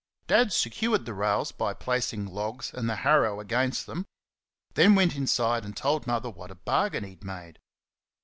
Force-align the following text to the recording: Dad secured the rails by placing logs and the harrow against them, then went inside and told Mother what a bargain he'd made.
Dad 0.25 0.51
secured 0.51 1.05
the 1.05 1.13
rails 1.13 1.51
by 1.51 1.75
placing 1.75 2.25
logs 2.25 2.73
and 2.73 2.89
the 2.89 2.95
harrow 3.05 3.39
against 3.39 3.85
them, 3.85 4.07
then 4.73 4.95
went 4.95 5.15
inside 5.15 5.63
and 5.63 5.77
told 5.77 6.07
Mother 6.07 6.31
what 6.31 6.49
a 6.49 6.55
bargain 6.55 7.03
he'd 7.03 7.23
made. 7.23 7.59